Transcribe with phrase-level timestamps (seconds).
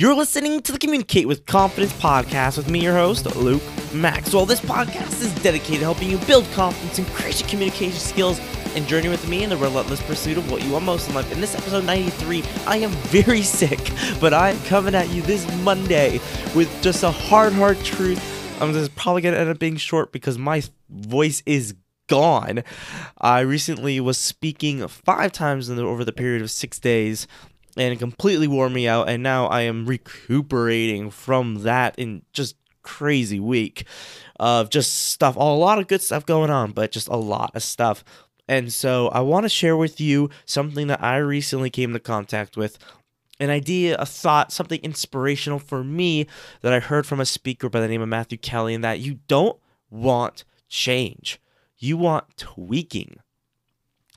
[0.00, 3.60] You're listening to the Communicate with Confidence podcast with me, your host, Luke
[3.92, 4.46] Maxwell.
[4.46, 8.40] This podcast is dedicated to helping you build confidence, increase your communication skills,
[8.74, 11.30] and journey with me in the relentless pursuit of what you want most in life.
[11.30, 13.78] In this episode 93, I am very sick,
[14.22, 16.12] but I'm coming at you this Monday
[16.54, 18.22] with just a hard, hard truth.
[18.58, 21.74] I'm just probably going to end up being short because my voice is
[22.06, 22.64] gone.
[23.18, 27.26] I recently was speaking five times the, over the period of six days
[27.80, 33.38] and completely wore me out and now i am recuperating from that in just crazy
[33.38, 33.84] week
[34.38, 35.36] of just stuff.
[35.36, 38.02] A lot of good stuff going on but just a lot of stuff.
[38.48, 42.56] And so i want to share with you something that i recently came into contact
[42.56, 42.78] with
[43.38, 46.26] an idea, a thought, something inspirational for me
[46.60, 49.20] that I heard from a speaker by the name of Matthew Kelly, and that you
[49.28, 49.58] don't
[49.88, 51.40] want change,
[51.78, 53.16] you want tweaking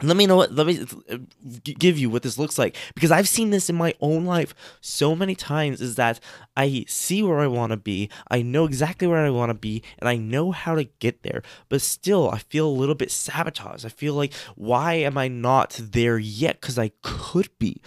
[0.07, 1.17] let me know what let me uh,
[1.63, 2.75] give you what this looks like.
[2.95, 6.19] Because i've seen this in my own life so many times is that
[6.55, 9.83] i see where i want to be i know exactly where i want to be
[9.99, 11.41] and i know how to get there.
[11.69, 13.85] But still i feel a little bit sabotaged.
[13.85, 16.61] I feel like why am i not there yet?
[16.61, 17.81] Because i could be.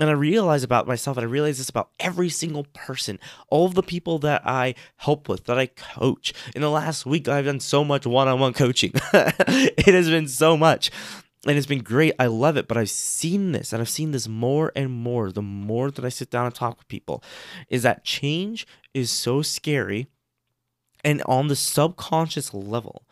[0.00, 3.74] And I realize about myself, and I realize this about every single person, all of
[3.74, 6.32] the people that I help with, that I coach.
[6.54, 8.92] In the last week, I've done so much one on one coaching.
[9.12, 10.90] it has been so much
[11.46, 12.14] and it's been great.
[12.18, 15.42] I love it, but I've seen this and I've seen this more and more the
[15.42, 17.22] more that I sit down and talk with people
[17.68, 20.08] is that change is so scary
[21.02, 23.06] and on the subconscious level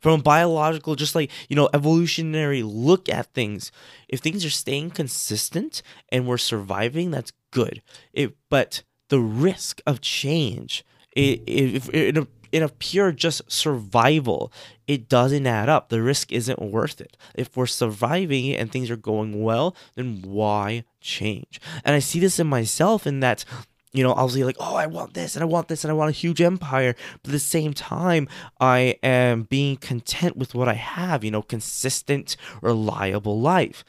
[0.00, 3.70] from a biological just like you know evolutionary look at things
[4.08, 10.00] if things are staying consistent and we're surviving that's good it but the risk of
[10.00, 14.52] change it, it, it, in a pure just survival,
[14.86, 15.88] it doesn't add up.
[15.88, 17.16] The risk isn't worth it.
[17.34, 21.60] If we're surviving and things are going well, then why change?
[21.84, 23.44] And I see this in myself in that
[23.92, 25.94] you know, I'll be like, oh, I want this and I want this and I
[25.94, 26.94] want a huge empire.
[27.22, 28.28] But at the same time,
[28.60, 33.84] I am being content with what I have, you know, consistent, reliable life.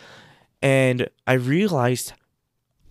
[0.61, 2.13] And I realized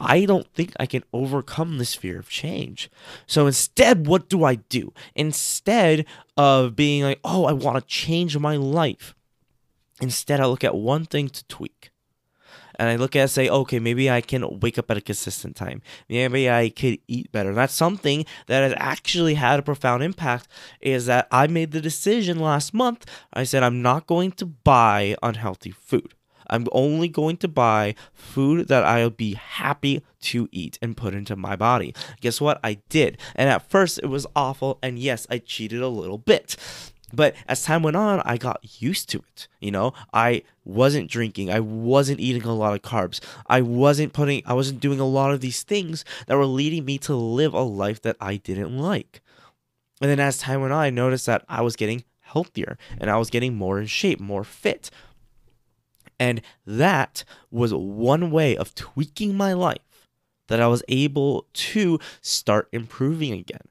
[0.00, 2.90] I don't think I can overcome this fear of change.
[3.26, 4.92] So instead, what do I do?
[5.14, 6.06] Instead
[6.36, 9.14] of being like, oh, I want to change my life,
[10.00, 11.90] instead, I look at one thing to tweak.
[12.76, 15.82] And I look at say, okay, maybe I can wake up at a consistent time.
[16.08, 17.50] Maybe I could eat better.
[17.50, 20.48] And that's something that has actually had a profound impact
[20.80, 23.04] is that I made the decision last month.
[23.34, 26.14] I said, I'm not going to buy unhealthy food.
[26.50, 31.36] I'm only going to buy food that I'll be happy to eat and put into
[31.36, 31.94] my body.
[32.20, 32.60] Guess what?
[32.62, 33.16] I did.
[33.34, 34.78] And at first it was awful.
[34.82, 36.56] And yes, I cheated a little bit.
[37.12, 39.48] But as time went on, I got used to it.
[39.60, 41.50] You know, I wasn't drinking.
[41.50, 43.20] I wasn't eating a lot of carbs.
[43.46, 46.98] I wasn't putting, I wasn't doing a lot of these things that were leading me
[46.98, 49.22] to live a life that I didn't like.
[50.00, 53.16] And then as time went on, I noticed that I was getting healthier and I
[53.16, 54.90] was getting more in shape, more fit.
[56.20, 60.08] And that was one way of tweaking my life
[60.48, 63.62] that I was able to start improving again.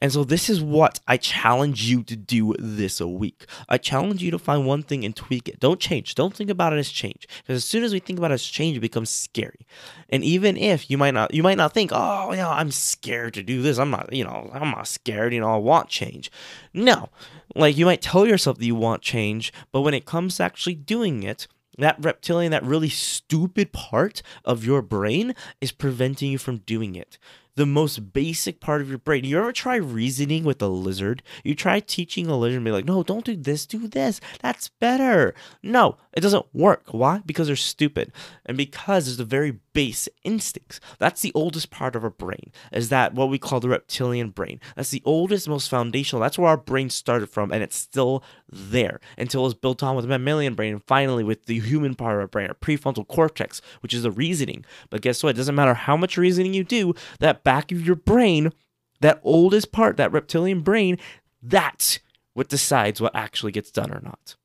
[0.00, 3.46] And so, this is what I challenge you to do this week.
[3.68, 5.58] I challenge you to find one thing and tweak it.
[5.58, 6.14] Don't change.
[6.14, 7.26] Don't think about it as change.
[7.42, 9.66] Because as soon as we think about it as change, it becomes scary.
[10.08, 13.34] And even if you might not, you might not think, oh, you know, I'm scared
[13.34, 13.78] to do this.
[13.78, 15.34] I'm not, you know, I'm not scared.
[15.34, 16.30] You know, I want change.
[16.72, 17.08] No,
[17.54, 20.74] like you might tell yourself that you want change, but when it comes to actually
[20.74, 21.46] doing it,
[21.78, 27.18] that reptilian, that really stupid part of your brain is preventing you from doing it
[27.58, 29.24] the most basic part of your brain.
[29.24, 31.24] You ever try reasoning with a lizard?
[31.42, 34.20] You try teaching a lizard and be like, no, don't do this, do this.
[34.40, 35.34] That's better.
[35.60, 36.84] No, it doesn't work.
[36.92, 37.20] Why?
[37.26, 38.12] Because they're stupid.
[38.46, 40.80] And because it's the very base instincts.
[40.98, 44.58] That's the oldest part of our brain, is that what we call the reptilian brain.
[44.74, 46.20] That's the oldest, most foundational.
[46.20, 50.04] That's where our brain started from, and it's still there until it's built on with
[50.04, 53.62] the mammalian brain and finally with the human part of our brain, our prefrontal cortex,
[53.80, 54.64] which is the reasoning.
[54.90, 55.30] But guess what?
[55.30, 58.52] It doesn't matter how much reasoning you do, that back of your brain,
[59.00, 60.98] that oldest part, that reptilian brain,
[61.42, 61.98] that's
[62.34, 64.36] what decides what actually gets done or not.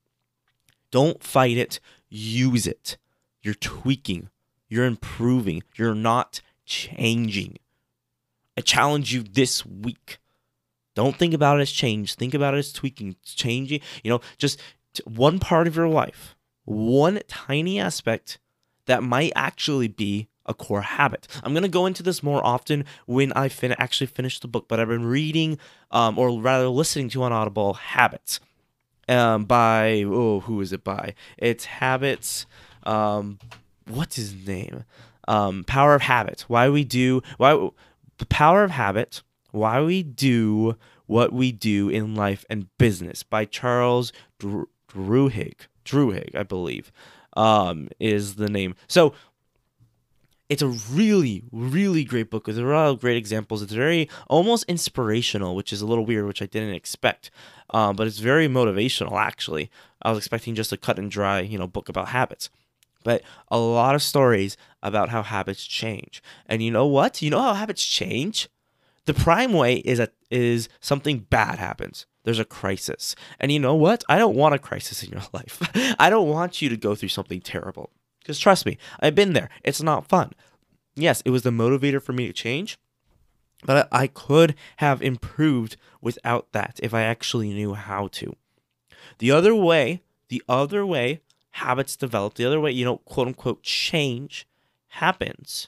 [0.90, 2.96] Don't fight it, use it.
[3.42, 4.30] You're tweaking,
[4.70, 7.58] you're improving, you're not changing.
[8.58, 10.20] I challenge you this week.
[10.96, 12.16] Don't think about it as change.
[12.16, 13.82] Think about it as tweaking, changing.
[14.06, 14.62] You know, just
[15.04, 18.40] one part of your life, one tiny aspect
[18.86, 21.28] that might actually be a core habit.
[21.44, 24.80] I'm gonna go into this more often when I fin- actually finish the book, but
[24.80, 25.58] I've been reading,
[25.92, 28.40] um, or rather listening to on Audible, Habits,
[29.08, 31.14] um, by oh, who is it by?
[31.38, 32.46] It's Habits.
[32.84, 33.40] Um,
[33.88, 34.84] what's his name?
[35.28, 36.46] um, Power of Habit.
[36.48, 37.70] Why we do why
[38.18, 39.22] the Power of Habit.
[39.52, 45.68] Why we do what we do in life and business by Charles Duhigg.
[45.86, 46.92] Duhigg, I believe,
[47.38, 48.74] um, is the name.
[48.88, 49.14] So
[50.54, 53.64] it's a really, really great book with a lot of great examples.
[53.64, 57.32] It's very almost inspirational, which is a little weird, which I didn't expect.
[57.72, 59.72] Um, but it's very motivational, actually.
[60.04, 62.52] I was expecting just a cut and dry, you know, book about habits.
[63.04, 66.22] But a lot of stories about how habits change.
[66.46, 67.24] And you know what?
[67.24, 68.48] You know how habits change?
[69.06, 72.06] The prime way is that is something bad happens.
[72.26, 73.16] There's a crisis.
[73.40, 74.04] And you know what?
[74.08, 75.68] I don't want a crisis in your life.
[75.98, 77.90] I don't want you to go through something terrible.
[78.24, 79.50] Because trust me, I've been there.
[79.64, 80.32] It's not fun.
[80.96, 82.80] Yes, it was the motivator for me to change,
[83.66, 88.36] but I could have improved without that if I actually knew how to.
[89.20, 91.22] The other way, the other way
[91.52, 94.48] habits develop, the other way, you know, quote unquote, change
[94.88, 95.68] happens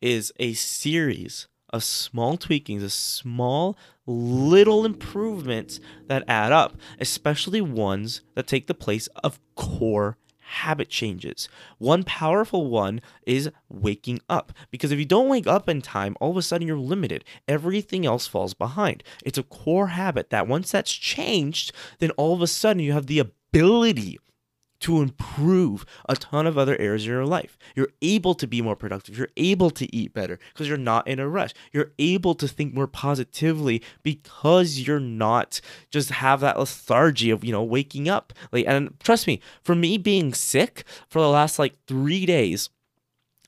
[0.00, 3.76] is a series of small tweakings, a small
[4.06, 10.18] little improvements that add up, especially ones that take the place of core
[10.54, 11.48] habit changes.
[11.78, 14.52] One powerful one is waking up.
[14.70, 17.24] Because if you don't wake up in time, all of a sudden you're limited.
[17.46, 19.02] Everything else falls behind.
[19.24, 23.06] It's a core habit that once that's changed, then all of a sudden you have
[23.06, 24.18] the ability
[24.84, 27.56] to improve a ton of other areas of your life.
[27.74, 29.16] You're able to be more productive.
[29.16, 31.52] You're able to eat better because you're not in a rush.
[31.72, 37.52] You're able to think more positively because you're not just have that lethargy of, you
[37.52, 38.34] know, waking up.
[38.52, 42.68] Like and trust me, for me being sick for the last like 3 days,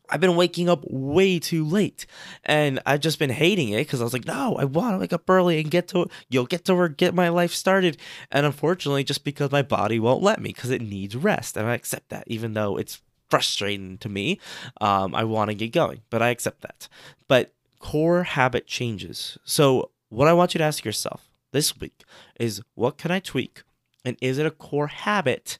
[0.08, 2.06] I've been waking up way too late,
[2.44, 5.12] and I've just been hating it because I was like, no, I want to wake
[5.12, 7.96] up early and get to you'll get to work, get my life started.
[8.30, 11.74] And unfortunately, just because my body won't let me because it needs rest, and I
[11.74, 14.38] accept that, even though it's frustrating to me.
[14.80, 16.88] Um, I want to get going, but I accept that.
[17.26, 19.38] But core habit changes.
[19.44, 22.04] So what I want you to ask yourself this week
[22.38, 23.62] is, what can I tweak,
[24.04, 25.58] and is it a core habit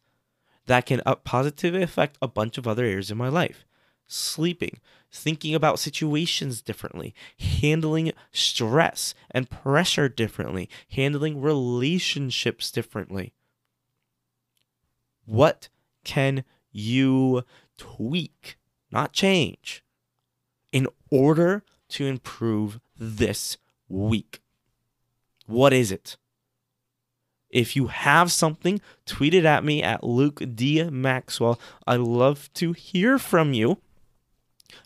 [0.66, 3.64] that can positively affect a bunch of other areas in my life?
[4.06, 4.80] Sleeping,
[5.10, 13.32] thinking about situations differently, handling stress and pressure differently, handling relationships differently.
[15.24, 15.68] What
[16.04, 17.44] can you
[17.78, 18.56] tweak,
[18.92, 19.82] not change,
[20.72, 23.56] in order to improve this
[23.88, 24.40] week?
[25.46, 26.16] What is it?
[27.48, 30.82] If you have something, tweet it at me at Luke D.
[30.84, 31.58] Maxwell.
[31.86, 33.78] I love to hear from you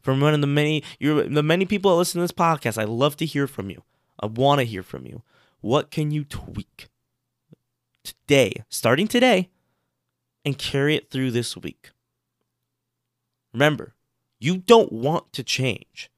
[0.02, 2.80] from one of the many you're the many people that listen to this podcast.
[2.80, 3.82] I love to hear from you.
[4.18, 5.22] I want to hear from you.
[5.60, 6.88] What can you tweak
[8.04, 9.50] today, starting today,
[10.44, 11.90] and carry it through this week?
[13.52, 13.94] Remember,
[14.38, 16.10] you don't want to change.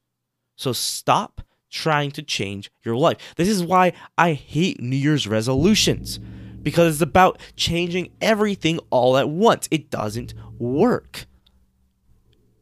[0.56, 3.34] So stop trying to change your life.
[3.36, 6.20] This is why I hate New Year's resolutions
[6.62, 9.68] because it's about changing everything all at once.
[9.70, 11.26] It doesn't work.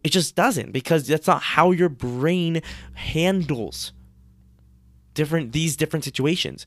[0.02, 2.62] It just doesn't because that's not how your brain
[2.94, 3.92] handles
[5.14, 6.66] different these different situations.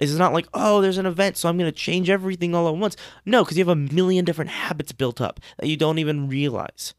[0.00, 2.76] It's not like, oh, there's an event, so I'm going to change everything all at
[2.76, 2.96] once.
[3.24, 6.94] No, because you have a million different habits built up that you don't even realize.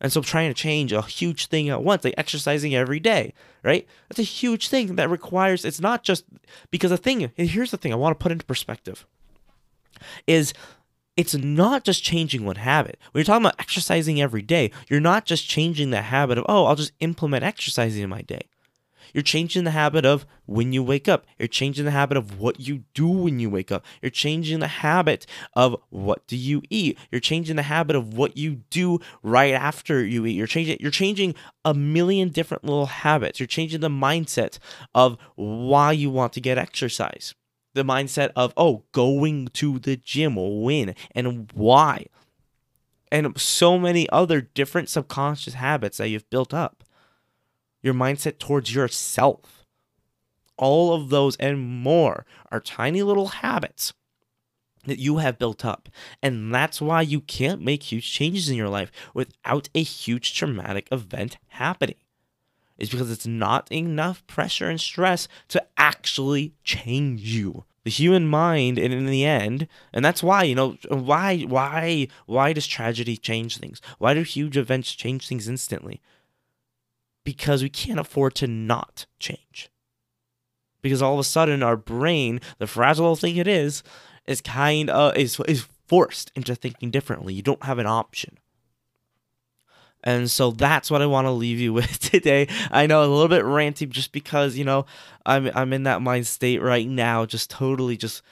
[0.00, 3.86] And so trying to change a huge thing at once, like exercising every day, right?
[4.08, 6.24] That's a huge thing that requires, it's not just
[6.70, 9.06] because the thing, here's the thing I want to put into perspective
[10.26, 10.52] is
[11.16, 12.98] it's not just changing one habit.
[13.12, 16.64] When you're talking about exercising every day, you're not just changing the habit of, oh,
[16.64, 18.42] I'll just implement exercising in my day.
[19.12, 21.26] You're changing the habit of when you wake up.
[21.38, 23.84] You're changing the habit of what you do when you wake up.
[24.00, 26.98] You're changing the habit of what do you eat.
[27.10, 30.32] You're changing the habit of what you do right after you eat.
[30.32, 33.38] You're changing you're changing a million different little habits.
[33.38, 34.58] You're changing the mindset
[34.94, 37.34] of why you want to get exercise
[37.74, 42.06] the mindset of, oh, going to the gym will win and why.
[43.10, 46.84] And so many other different subconscious habits that you've built up.
[47.82, 49.66] Your mindset towards yourself.
[50.56, 53.92] All of those and more are tiny little habits
[54.84, 55.88] that you have built up.
[56.22, 60.88] And that's why you can't make huge changes in your life without a huge traumatic
[60.90, 61.96] event happening
[62.78, 67.64] is because it's not enough pressure and stress to actually change you.
[67.84, 72.52] The human mind, and in the end, and that's why you know why why why
[72.52, 73.80] does tragedy change things?
[73.98, 76.00] Why do huge events change things instantly?
[77.24, 79.68] Because we can't afford to not change.
[80.80, 83.82] Because all of a sudden, our brain, the fragile thing it is,
[84.26, 87.34] is kind of is is forced into thinking differently.
[87.34, 88.38] You don't have an option.
[90.04, 92.48] And so that's what I want to leave you with today.
[92.70, 94.86] I know a little bit ranty just because, you know,
[95.24, 98.22] I'm I'm in that mind state right now, just totally just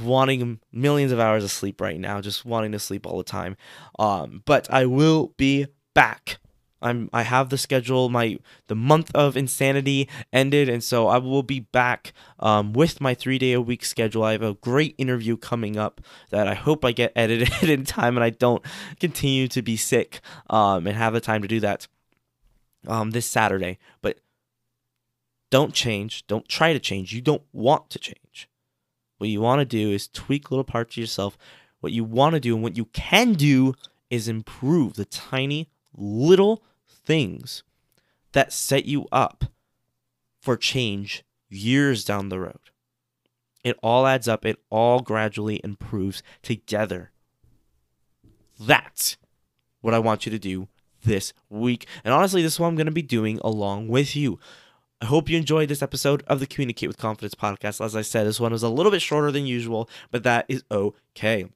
[0.00, 3.56] wanting millions of hours of sleep right now, just wanting to sleep all the time.
[3.98, 6.38] Um, but I will be back
[6.80, 8.08] I'm I have the schedule.
[8.08, 13.14] My the month of insanity ended, and so I will be back um, with my
[13.14, 14.22] three day a week schedule.
[14.22, 18.16] I have a great interview coming up that I hope I get edited in time,
[18.16, 18.64] and I don't
[19.00, 20.20] continue to be sick
[20.50, 21.88] um, and have the time to do that
[22.86, 23.78] um, this Saturday.
[24.00, 24.20] But
[25.50, 26.26] don't change.
[26.26, 27.12] Don't try to change.
[27.12, 28.48] You don't want to change.
[29.18, 31.36] What you want to do is tweak little parts of yourself.
[31.80, 33.74] What you want to do and what you can do
[34.10, 36.62] is improve the tiny little
[37.08, 37.62] things
[38.32, 39.46] that set you up
[40.42, 42.70] for change years down the road.
[43.64, 47.10] It all adds up, it all gradually improves together.
[48.60, 49.16] That's
[49.80, 50.68] what I want you to do
[51.02, 51.86] this week.
[52.04, 54.38] And honestly, this is what I'm going to be doing along with you.
[55.00, 57.82] I hope you enjoyed this episode of the Communicate with Confidence podcast.
[57.82, 60.62] As I said, this one was a little bit shorter than usual, but that is
[60.70, 61.46] okay.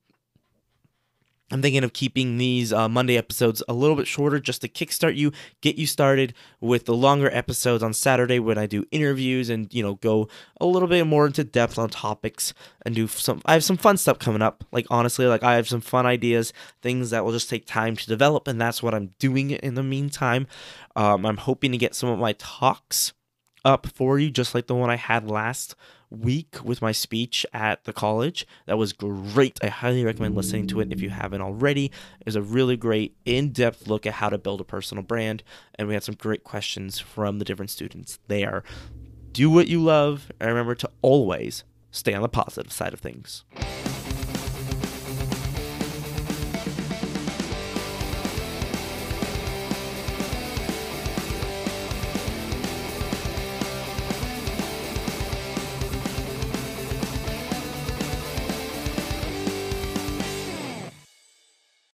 [1.53, 5.17] I'm thinking of keeping these uh, Monday episodes a little bit shorter just to kickstart
[5.17, 9.73] you, get you started with the longer episodes on Saturday when I do interviews and,
[9.73, 10.29] you know, go
[10.61, 12.55] a little bit more into depth on topics
[12.87, 13.43] and do some.
[13.45, 14.65] I have some fun stuff coming up.
[14.73, 18.07] Like, honestly, like, I have some fun ideas, things that will just take time to
[18.07, 20.47] develop, and that's what I'm doing in the meantime.
[20.97, 23.13] Um, I'm hoping to get some of my talks
[23.63, 25.77] up for you, just like the one I had last
[26.13, 28.47] week with my speech at the college.
[28.67, 29.59] That was great.
[29.63, 31.87] I highly recommend listening to it if you haven't already.
[31.87, 35.43] It was a really great, in depth look at how to build a personal brand.
[35.77, 38.63] And we had some great questions from the different students there.
[39.33, 43.45] Do what you love, and remember to always stay on the positive side of things.